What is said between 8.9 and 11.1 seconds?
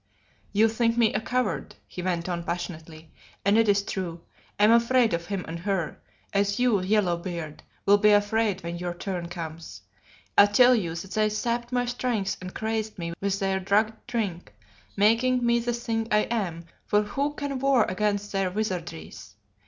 turn comes. I tell you